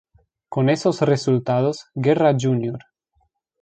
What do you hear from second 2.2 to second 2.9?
Jr.